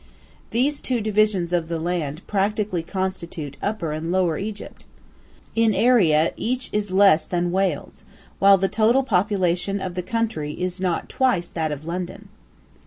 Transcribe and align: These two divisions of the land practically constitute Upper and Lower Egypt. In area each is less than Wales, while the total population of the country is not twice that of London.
These 0.49 0.81
two 0.81 0.99
divisions 0.99 1.53
of 1.53 1.67
the 1.67 1.77
land 1.79 2.25
practically 2.25 2.81
constitute 2.81 3.55
Upper 3.61 3.91
and 3.91 4.11
Lower 4.11 4.35
Egypt. 4.35 4.83
In 5.53 5.75
area 5.75 6.33
each 6.35 6.71
is 6.73 6.89
less 6.89 7.27
than 7.27 7.51
Wales, 7.51 8.03
while 8.39 8.57
the 8.57 8.67
total 8.67 9.03
population 9.03 9.79
of 9.79 9.93
the 9.93 10.01
country 10.01 10.53
is 10.53 10.79
not 10.81 11.07
twice 11.07 11.49
that 11.49 11.71
of 11.71 11.85
London. 11.85 12.29